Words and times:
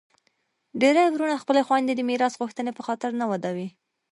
ډیری 0.81 1.03
وروڼه 1.11 1.41
خپلي 1.43 1.61
خویندي 1.67 1.93
د 1.95 2.01
میراث 2.09 2.33
غوښتني 2.41 2.71
په 2.75 2.81
خاطر 2.87 3.09
نه 3.21 3.25
ودوي. 3.31 3.67